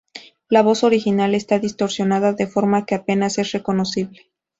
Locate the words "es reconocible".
3.37-4.31